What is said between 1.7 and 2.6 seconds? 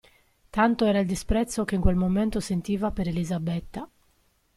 in quel momento